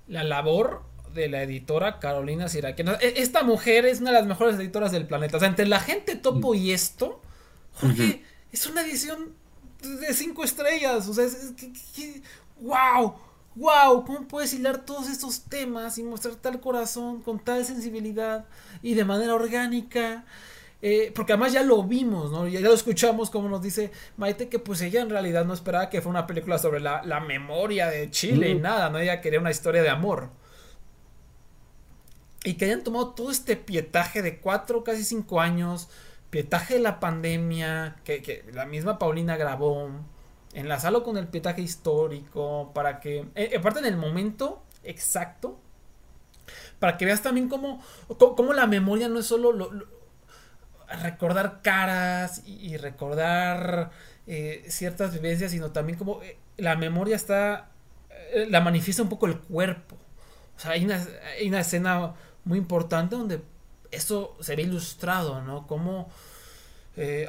[0.08, 0.82] la labor
[1.14, 2.98] de la editora Carolina Siraquiana.
[3.00, 5.36] E, esta mujer es una de las mejores editoras del planeta.
[5.36, 7.22] O sea, entre la gente topo y esto,
[7.74, 9.34] Jorge, es una edición
[9.82, 11.08] de cinco estrellas.
[11.08, 11.54] O sea, es,
[11.94, 12.22] que,
[12.60, 13.14] wow,
[13.54, 18.46] wow, ¿cómo puedes hilar todos estos temas y mostrar tal corazón con tal sensibilidad
[18.82, 20.24] y de manera orgánica?
[20.84, 22.48] Eh, porque además ya lo vimos, ¿no?
[22.48, 26.00] Ya, lo escuchamos como nos dice Maite, que pues ella en realidad no esperaba que
[26.00, 28.98] fuera una película sobre la, memoria de Chile y nada, ¿no?
[28.98, 30.30] Ella quería una historia de amor.
[32.44, 35.88] Y que hayan tomado todo este pietaje de cuatro, casi cinco años,
[36.30, 39.88] pietaje de la pandemia, que, la misma Paulina grabó,
[40.52, 45.58] enlazarlo con el pietaje histórico, para que, eh, aparte en el momento exacto,
[46.78, 47.82] para que veas también cómo,
[48.18, 49.70] cómo, la memoria no es solo lo
[51.00, 53.90] recordar caras y, recordar
[54.26, 57.70] eh, ciertas vivencias, sino también como eh, la memoria está,
[58.10, 59.96] eh, la manifiesta un poco el cuerpo.
[60.56, 61.04] O sea, hay una,
[61.38, 63.42] hay una escena muy importante donde
[63.90, 65.66] eso se ve ilustrado, ¿no?
[65.66, 66.10] Como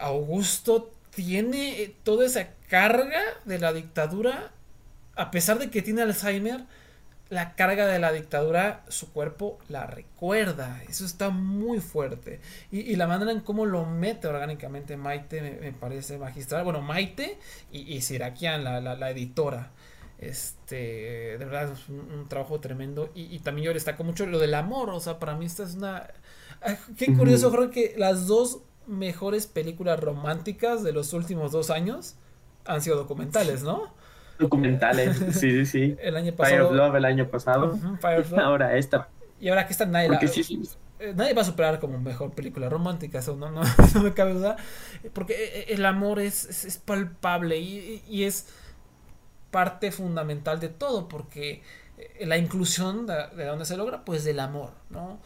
[0.01, 4.51] Augusto tiene toda esa carga de la dictadura,
[5.15, 6.65] a pesar de que tiene Alzheimer,
[7.29, 10.81] la carga de la dictadura, su cuerpo la recuerda.
[10.87, 12.39] Eso está muy fuerte.
[12.71, 16.63] Y, la manera en cómo lo mete orgánicamente Maite me, parece magistral.
[16.63, 17.39] Bueno, Maite
[17.71, 19.71] y, y Sirakian, la, editora.
[20.19, 23.09] Este, de verdad es un, trabajo tremendo.
[23.15, 24.91] Y, también yo destaco mucho lo del amor.
[24.91, 26.07] O sea, para mí esta es una...
[26.97, 32.15] Qué curioso, creo que las dos mejores películas románticas de los últimos dos años
[32.65, 33.91] han sido documentales, ¿no?
[34.39, 35.97] documentales, sí, sí, sí.
[36.01, 36.57] El año pasado.
[36.57, 37.79] Fire of Love el año pasado.
[38.41, 39.09] Ahora esta.
[39.39, 40.09] Y ahora que está nadie,
[40.99, 43.61] eh, nadie va a superar como mejor película romántica, eso no, no,
[44.03, 44.55] me cabe duda.
[45.13, 48.47] Porque eh, eh, el amor es, es, palpable y, es
[49.51, 51.61] parte fundamental de todo, porque
[52.21, 55.19] la inclusión de, de dónde se logra, pues del amor, ¿no?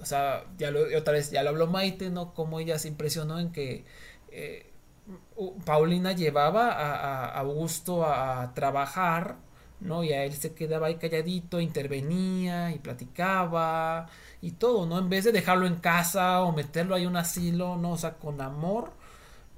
[0.00, 2.34] O sea, ya otra vez, ya lo habló Maite, ¿no?
[2.34, 3.84] Como ella se impresionó en que
[5.64, 9.36] Paulina llevaba a, Augusto a, trabajar,
[9.80, 10.04] ¿no?
[10.04, 14.08] Y a él se quedaba ahí calladito, intervenía y platicaba
[14.42, 14.98] y todo, ¿no?
[14.98, 17.92] En vez de dejarlo en casa o meterlo ahí en un asilo, ¿no?
[17.92, 18.92] O sea, con amor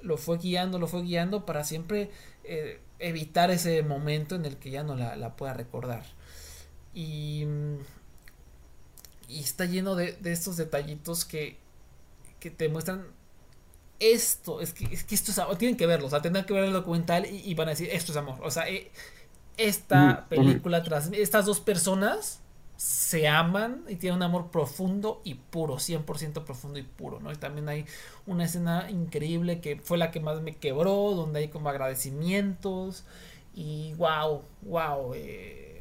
[0.02, 2.10] lo fue guiando, lo fue guiando para siempre
[2.44, 6.04] eh, evitar ese momento en el que ya no la, pueda recordar.
[6.94, 7.46] Y,
[9.32, 11.56] y está lleno de, de estos detallitos que,
[12.40, 13.06] que te muestran
[14.02, 16.52] esto, es que, es que esto es amor, tienen que verlo, o sea, tendrán que
[16.52, 18.90] ver el documental y, van a decir, esto es amor, o sea, eh,
[19.56, 22.40] esta película, tras, estas dos personas
[22.76, 27.30] se aman y tienen un amor profundo y puro, 100% profundo y puro, ¿no?
[27.30, 27.86] Y también hay
[28.26, 33.04] una escena increíble que fue la que más me quebró, donde hay como agradecimientos
[33.54, 35.71] y wow, wow, eh,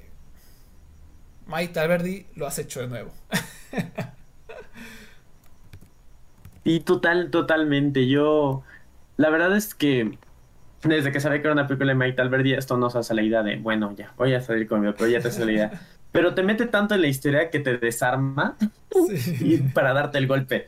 [1.47, 3.11] Maite Alberdi lo has hecho de nuevo.
[6.63, 8.07] Y total, totalmente.
[8.07, 8.63] Yo,
[9.17, 10.17] la verdad es que
[10.83, 13.43] desde que sabía que era una película de Mike Alberdi, esto nos hace la idea
[13.43, 15.81] de, bueno, ya, voy a salir conmigo, pero ya te hace la idea.
[16.11, 18.57] Pero te mete tanto en la historia que te desarma
[19.39, 20.65] y para darte el golpe.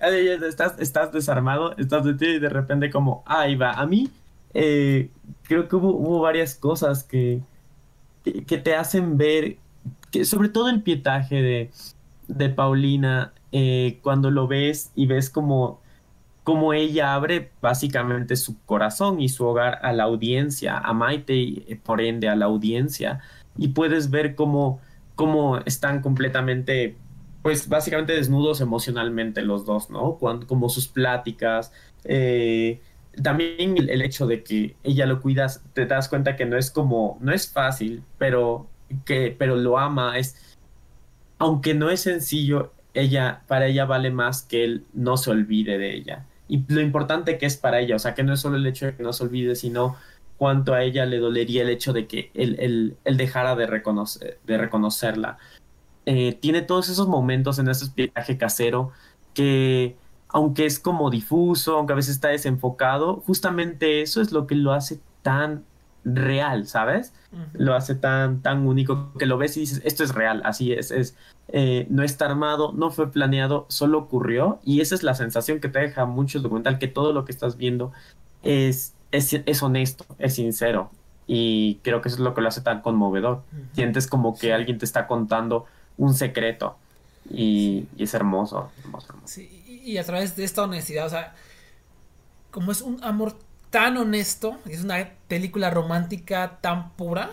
[0.47, 3.73] Estás, estás desarmado, estás de ti y de repente como, ahí va.
[3.73, 4.09] A mí
[4.53, 5.09] eh,
[5.43, 7.41] creo que hubo, varias cosas que,
[8.23, 9.57] que, te hacen ver,
[10.13, 11.71] que sobre todo el pietaje de,
[12.30, 15.82] de Paulina, eh, cuando lo ves y ves como
[16.43, 21.65] como ella abre básicamente su corazón y su hogar a la audiencia, a Maite y
[21.67, 23.21] eh, por ende a la audiencia.
[23.58, 24.82] Y puedes ver cómo,
[25.15, 26.97] cómo están completamente,
[27.41, 30.17] pues básicamente desnudos emocionalmente los dos, ¿no?
[30.17, 31.71] como sus pláticas.
[32.04, 32.82] Eh,
[33.21, 37.17] también el, hecho de que ella lo cuidas, te das cuenta que no es como,
[37.21, 38.67] no es fácil, pero
[39.06, 40.56] que, pero lo ama, es,
[41.39, 45.95] aunque no es sencillo, ella, para ella vale más que él no se olvide de
[45.95, 48.67] ella y lo importante que es para ella, o sea, que no es solo el
[48.67, 49.95] hecho de que no se olvide, sino
[50.38, 55.38] cuánto a ella le dolería el hecho de que él, dejara de, de reconocerla.
[56.06, 58.91] Eh, tiene todos esos momentos en ese viaje casero
[59.34, 59.95] que,
[60.27, 64.73] aunque es como difuso, aunque a veces está desenfocado, justamente eso es lo que lo
[64.73, 65.63] hace tan
[66.05, 67.13] real, ¿sabes?
[67.53, 70.91] Lo hace tan, tan único que lo ves y dices, esto es real, así es,
[70.91, 71.15] es
[71.49, 75.69] eh, no está armado, no fue planeado, solo ocurrió y esa es la sensación que
[75.69, 77.91] te deja mucho el documental, que todo lo que estás viendo
[78.43, 80.91] es, es, honesto, es sincero.
[81.25, 83.43] Y creo que eso es lo que lo hace tan conmovedor.
[83.73, 85.65] Sientes como que alguien te está contando
[85.97, 86.75] un secreto
[87.29, 89.13] y, es hermoso, hermoso,
[89.65, 91.33] y a través de esta honestidad, o sea,
[92.51, 93.35] como es un amor
[93.73, 97.31] tan honesto, es una película romántica tan pura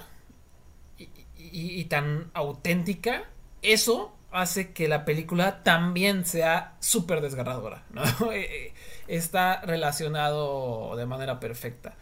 [1.36, 3.24] y, tan auténtica,
[3.60, 8.02] eso hace que la película también sea súper desgarradora, ¿no?
[8.32, 8.74] Eh, eh,
[9.06, 11.94] está relacionado de manera perfecta.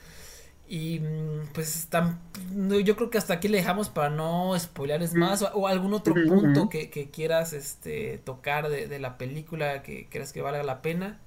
[0.68, 1.88] Y mm, pues
[2.85, 6.68] yo creo que hasta aquí le dejamos para no spoileres más o, algún otro punto
[6.68, 11.18] que, quieras este, tocar de, la película que creas que valga la pena.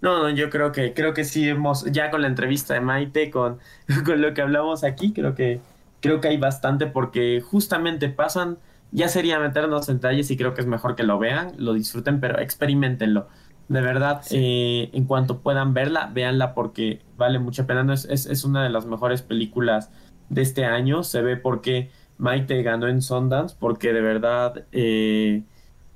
[0.00, 3.30] No, no, yo creo que creo que sí hemos ya con la entrevista de Maite
[3.30, 3.58] con,
[4.04, 5.60] con lo que hablamos aquí, creo que
[6.00, 8.58] creo que hay bastante porque justamente pasan
[8.92, 12.20] ya sería meternos en detalles y creo que es mejor que lo vean, lo disfruten,
[12.20, 13.28] pero experimentenlo.
[13.68, 17.92] De verdad, eh, en cuanto puedan verla, véanla porque vale mucha pena.
[17.92, 19.90] es, es, una de las mejores películas
[20.28, 21.02] de este año.
[21.02, 25.42] Se ve porque Maite ganó en Sundance, porque de verdad eh,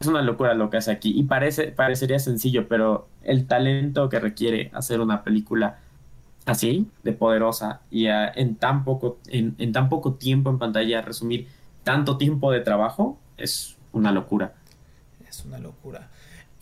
[0.00, 1.12] es una locura lo que hace aquí.
[1.14, 5.78] Y parece, parecería sencillo, pero el talento que requiere hacer una película
[6.46, 11.48] así, de poderosa, y en, tan poco, en, en tan poco tiempo en pantalla, resumir
[11.84, 14.54] tanto tiempo de trabajo es una locura.
[15.28, 16.08] Es una locura.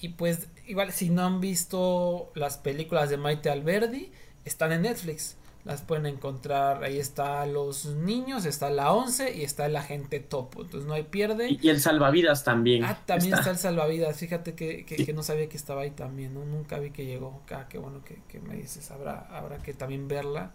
[0.01, 4.11] Y pues igual si no han visto las películas de Maite Alberdi,
[4.45, 5.37] están en Netflix.
[5.69, 10.63] Las pueden encontrar, ahí está Los Niños, está La Once y está El Agente Topo.
[10.63, 11.59] Entonces no hay pierde.
[11.61, 12.85] Y, el Salvavidas también.
[12.85, 14.17] Ah, también está, el Salvavidas.
[14.17, 16.33] Fíjate que, que, no sabía que estaba ahí también.
[16.33, 16.47] ¿no?
[16.47, 17.43] Nunca vi que llegó.
[17.51, 18.91] Ah, qué bueno que, me dices.
[18.91, 20.53] Habrá, habrá que también verla.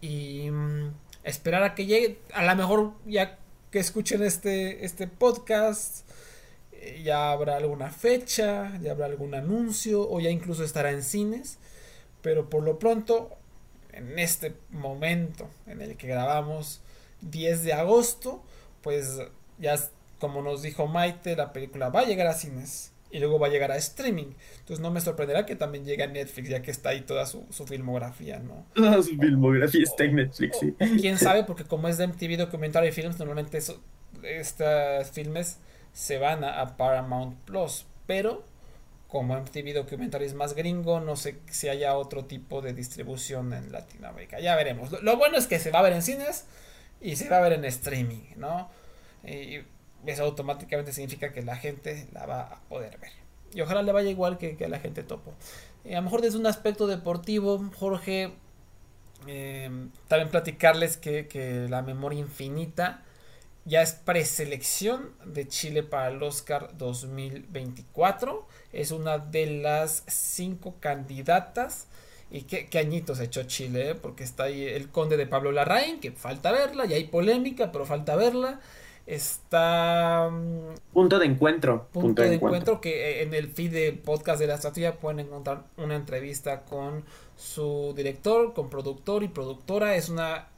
[0.00, 0.92] Y mm,
[1.24, 2.20] esperar a que llegue.
[2.32, 3.40] A lo mejor ya
[3.72, 6.08] que escuchen este, este podcast
[6.70, 11.58] eh, ya habrá alguna fecha, ya habrá algún anuncio o ya incluso estará en cines.
[12.22, 13.36] Pero por lo pronto,
[13.92, 16.80] en este momento en el que grabamos
[17.22, 18.42] 10 de agosto,
[18.82, 19.20] pues
[19.58, 19.76] ya
[20.18, 23.50] como nos dijo Maite, la película va a llegar a cines y luego va a
[23.50, 24.32] llegar a streaming.
[24.60, 27.44] Entonces no me sorprenderá que también llegue a Netflix, ya que está ahí toda su,
[27.66, 28.66] filmografía, ¿no?
[28.74, 30.74] Toda su filmografía está en Netflix, sí.
[31.00, 35.58] quién sabe, porque como es de MTV Documentary Films, normalmente estos filmes
[35.92, 38.44] se van a, Paramount Plus, pero
[39.12, 43.70] como MTV Documentary es más gringo, no sé si haya otro tipo de distribución en
[43.70, 44.40] Latinoamérica.
[44.40, 44.90] Ya veremos.
[45.02, 46.46] Lo, bueno es que se va a ver en cines
[46.98, 48.70] y se va a ver en streaming, ¿no?
[49.22, 49.60] Y
[50.06, 53.10] eso automáticamente significa que la gente la va a poder ver.
[53.52, 55.34] Y ojalá le vaya igual que, a la gente topo.
[55.84, 58.32] a lo mejor desde un aspecto deportivo, Jorge,
[59.26, 63.02] em, también platicarles que, que, la memoria infinita
[63.64, 68.46] ya es preselección de Chile para el Oscar 2024.
[68.72, 71.86] Es una de las cinco candidatas.
[72.30, 73.94] Y qué, qué añitos echó Chile, ¿eh?
[73.94, 77.84] porque está ahí el conde de Pablo Larraín, que falta verla, y hay polémica, pero
[77.84, 78.60] falta verla.
[79.06, 80.30] Está.
[80.30, 81.88] Mm, punto de encuentro.
[81.92, 82.80] Punto, de, encuentro.
[82.80, 87.04] que eh, en el feed de podcast de la estatua pueden encontrar una entrevista con
[87.36, 89.96] su director, con productor y productora.
[89.96, 90.48] Es una.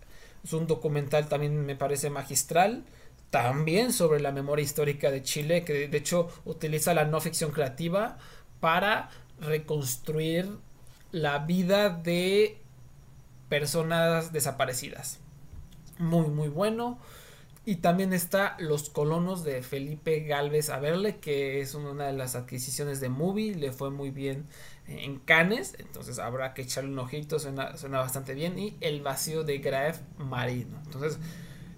[0.45, 2.85] Es un documental también me parece magistral.
[3.31, 8.19] También sobre la memoria histórica de Chile, que de hecho utiliza la no ficción creativa
[8.61, 10.49] para reconstruir
[11.11, 12.59] la vida de
[13.49, 15.19] personas desaparecidas.
[15.99, 16.99] Muy, muy bueno.
[17.67, 23.01] Y también está Los Colonos de Felipe Galvez Averle, que es una de las adquisiciones
[23.01, 24.47] de Movie, le fue muy bien
[24.87, 28.59] en Cannes, entonces habrá que echarle un ojito, suena, bastante bien.
[28.59, 30.79] Y El Vacío de Graef Marino.
[30.85, 31.19] Entonces,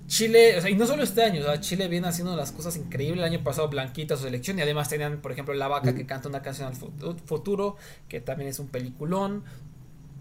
[0.06, 3.18] Chile, o sea, y no solo este año, Chile viene haciendo las cosas increíbles.
[3.18, 6.28] El año pasado, Blanquita su selección, y además tenían, por ejemplo, La Vaca que canta
[6.28, 7.76] una canción al futuro,
[8.08, 9.44] que también es un peliculón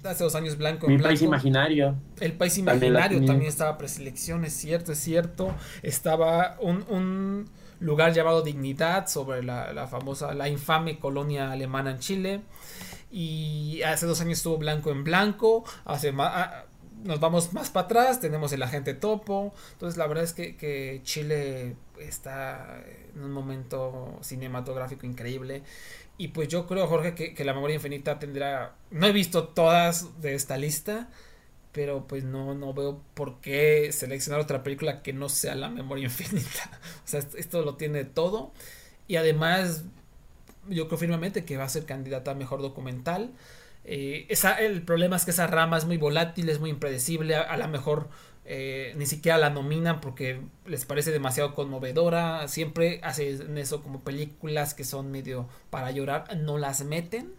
[0.07, 1.95] hace dos años blanco en país imaginario.
[2.19, 5.53] El país imaginario también, estaba preselección, es cierto, es cierto.
[5.83, 7.49] Estaba un,
[7.85, 12.41] lugar llamado Dignidad sobre la, famosa, la infame colonia alemana en Chile.
[13.11, 15.63] Y hace dos años estuvo blanco en blanco.
[15.85, 16.65] Hace ah,
[17.03, 19.53] nos vamos más para atrás, tenemos el agente topo.
[19.73, 22.81] Entonces la verdad es que, que Chile está
[23.15, 25.63] en un momento cinematográfico increíble.
[26.17, 28.75] Y pues yo creo, Jorge, que, la memoria infinita tendrá.
[28.89, 31.09] No he visto todas de esta lista.
[31.75, 36.05] Pero pues no, no veo por qué seleccionar otra película que no sea la memoria
[36.05, 36.71] infinita.
[37.03, 38.53] O sea, esto lo tiene todo.
[39.09, 39.83] Y además,
[40.69, 43.31] yo creo firmemente que va a ser candidata a mejor documental.
[43.83, 44.25] Eh,
[44.59, 47.35] el problema es que esa rama es muy volátil, es muy impredecible.
[47.35, 48.07] A, lo mejor
[48.45, 52.47] eh, ni siquiera la nominan porque les parece demasiado conmovedora.
[52.47, 56.37] Siempre hacen eso como películas que son medio para llorar.
[56.37, 57.33] No las meten,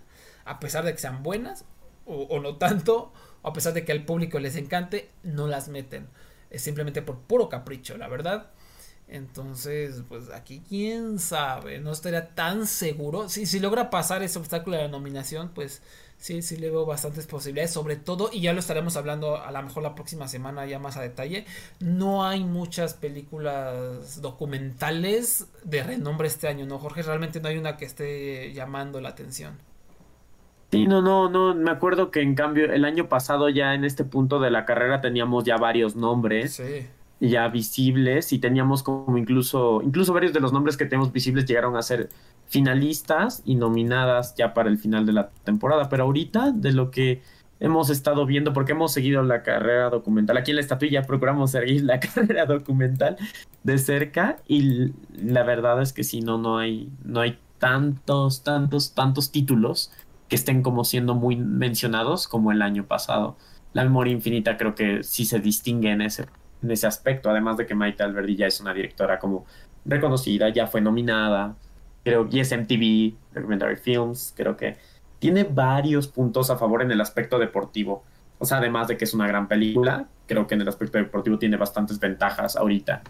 [0.45, 1.65] a pesar de que sean buenas
[2.05, 3.13] o, no tanto.
[3.47, 6.09] A pesar de que al público les encante, no las meten.
[6.51, 8.51] Es simplemente por puro capricho, la verdad.
[9.07, 13.29] Entonces, pues aquí quién sabe, no estaría tan seguro.
[13.29, 15.81] Si, si logra pasar ese obstáculo de la nominación, pues
[16.19, 17.71] sí, sí le veo bastantes posibilidades.
[17.71, 20.97] Sobre todo, y ya lo estaremos hablando a lo mejor la próxima semana ya más
[20.97, 21.47] a detalle,
[21.79, 27.03] no hay muchas películas documentales de renombre este año, ¿no, Jorge?
[27.03, 29.57] Realmente no hay una que esté llamando la atención.
[30.71, 34.05] Sí, no, no, no, me acuerdo que en cambio el año pasado ya en este
[34.05, 36.55] punto de la carrera teníamos ya varios nombres.
[36.55, 36.87] Sí
[37.21, 41.77] ya visibles y teníamos como incluso, incluso varios de los nombres que tenemos visibles llegaron
[41.77, 42.09] a ser
[42.47, 45.89] finalistas y nominadas ya para el final de la temporada.
[45.89, 47.23] Pero ahorita, de lo que
[47.59, 51.85] hemos estado viendo, porque hemos seguido la carrera documental, aquí en la estatuilla procuramos seguir
[51.85, 53.17] la carrera documental
[53.63, 58.93] de cerca y la verdad es que si no, no hay, no hay tantos, tantos,
[58.93, 59.91] tantos títulos
[60.29, 63.37] que estén como siendo muy mencionados como el año pasado.
[63.73, 66.27] La memoria infinita creo que sí se distingue en ese
[66.63, 69.47] en ese aspecto, además de que Maite Alberdi ya es una directora como
[69.85, 71.55] reconocida, ya fue nominada,
[72.05, 74.77] creo, y es MTV, Documentary Films, creo que
[75.19, 78.05] tiene varios puntos a favor en el aspecto deportivo.
[78.39, 81.39] O sea, además de que es una gran película, creo que en el aspecto deportivo
[81.39, 83.03] tiene bastantes ventajas ahorita.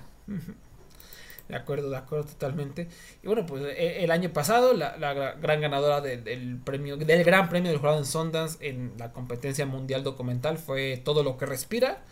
[1.49, 2.89] De acuerdo, de acuerdo totalmente.
[3.23, 4.97] Y bueno, pues e, el año pasado la,
[5.41, 10.03] gran ganadora del, premio, del Gran Premio del Jurado en Sundance en la competencia mundial
[10.03, 12.03] documental fue Todo lo que respira,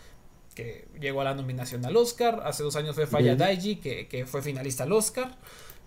[0.55, 2.43] que llegó a la nominación al Oscar.
[2.45, 5.37] Hace dos años fue Faya Daiji, que, fue finalista al Oscar.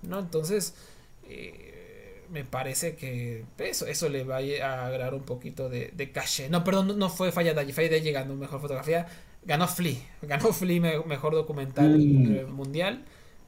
[0.02, 0.20] ¿no?
[0.20, 0.76] Entonces,
[1.30, 6.50] eh, me parece que eso, eso le va a agregar un poquito de, de caché.
[6.50, 7.72] No, perdón, no, fue Faya Daiji.
[7.72, 9.08] Faya Daiji ganó mejor fotografía.
[9.46, 9.96] Ganó Flea.
[10.22, 12.52] Ganó Flea mejor documental mm.
[12.52, 13.06] mundial.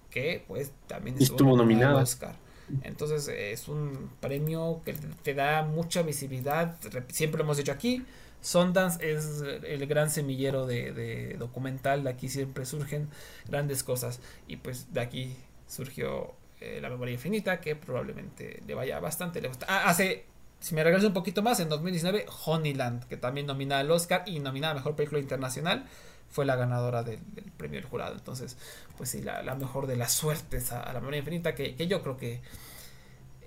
[0.09, 2.35] Que pues también estuvo, nominado al Oscar.
[2.83, 4.93] Entonces es un premio que
[5.23, 6.77] te da mucha visibilidad.
[7.09, 8.05] Siempre lo hemos dicho aquí
[8.41, 13.09] Sundance es el gran semillero de, documental, de aquí siempre surgen
[13.47, 15.35] grandes cosas y pues de aquí
[15.67, 20.25] surgió eh, La Memoria Infinita que probablemente le vaya bastante le ah, hace,
[20.59, 24.39] si me regreso un poquito más, en 2019 Honeyland, que también nominada al Oscar y
[24.39, 25.85] nominada a Mejor Película Internacional,
[26.29, 27.19] fue la ganadora del,
[27.57, 28.15] premio del jurado.
[28.15, 28.57] Entonces,
[28.97, 32.41] pues sí, la, mejor de las suertes a, La Memoria Infinita que, yo creo que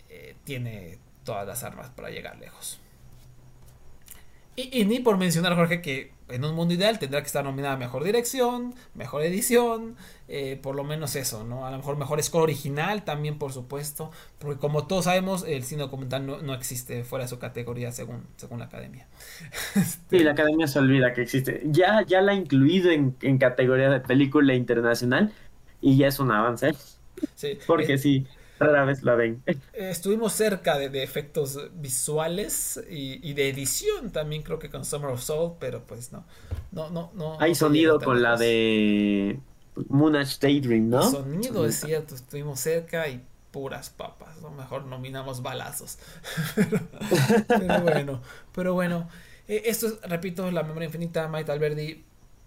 [0.08, 2.78] eh, tiene todas las armas para llegar lejos.
[4.54, 8.04] Y, ni por mencionar, Jorge, que en un mundo ideal tendrá que estar nominada mejor
[8.04, 9.96] dirección, mejor edición,
[10.28, 11.66] eh, por lo menos eso, ¿no?
[11.66, 15.82] A lo mejor mejor score original también, por supuesto, porque como todos sabemos, el cine
[15.82, 19.06] documental no, existe fuera de su categoría según, según la academia.
[20.10, 21.62] Sí, la academia se olvida que existe.
[21.64, 25.32] Ya, ya la ha incluido en, categoría de película internacional
[25.80, 26.74] y ya es un avance.
[27.34, 27.58] Sí.
[27.66, 28.26] Porque eh, sí
[28.62, 29.42] rara vez la ven.
[29.74, 35.22] Eh, estuvimos cerca de, efectos visuales y, de edición también creo que con Summer of
[35.22, 36.24] Soul, pero pues no.
[36.72, 37.40] No, no, no.
[37.40, 39.38] Hay sonido con la de
[39.88, 41.02] Moonage Daydream, ¿no?
[41.02, 44.50] Sonido es cierto, estuvimos cerca y puras papas, ¿no?
[44.50, 45.98] Mejor nominamos balazos.
[47.48, 48.20] pero, bueno,
[48.54, 49.08] pero bueno.
[49.48, 52.04] Eh, esto es, repito, la memoria infinita, Maite Alberdi,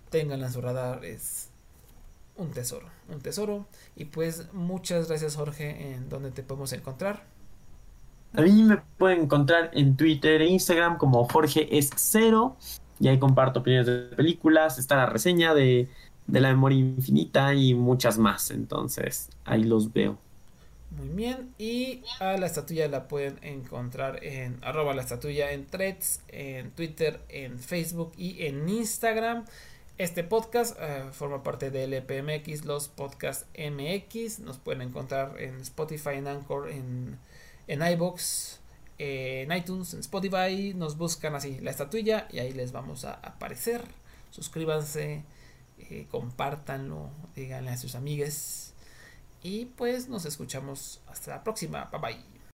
[0.09, 1.49] ténganla en su radar, es
[2.37, 3.65] un tesoro, un tesoro.
[3.95, 7.23] Y pues muchas gracias Jorge, en donde te podemos encontrar.
[8.33, 12.57] A mí me pueden encontrar en Twitter e Instagram como Jorge es cero.
[12.99, 15.89] Y ahí comparto opiniones de películas, está la reseña de,
[16.27, 18.51] de la memoria infinita y muchas más.
[18.51, 20.17] Entonces, ahí los veo.
[20.91, 26.21] Muy bien, y a la estatuilla la pueden encontrar en arroba la estatuilla en threads,
[26.29, 29.45] en Twitter, en Facebook y en Instagram.
[29.97, 34.39] Este podcast eh, forma parte de LPMX, los podcasts MX.
[34.39, 37.17] Nos pueden encontrar en Spotify, en Anchor, en,
[37.67, 38.59] en iBox,
[38.97, 40.73] en iTunes, en Spotify.
[40.75, 43.85] Nos buscan así la estatuilla y ahí les vamos a aparecer.
[44.31, 45.23] Suscríbanse,
[45.79, 48.73] eh, compártanlo, díganle a sus amigues.
[49.43, 51.85] Y pues nos escuchamos hasta la próxima.
[51.85, 52.34] Bye bye.